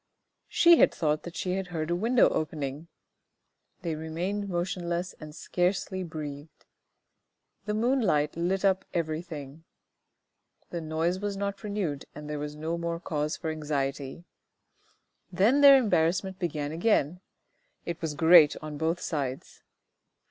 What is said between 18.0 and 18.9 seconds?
was great on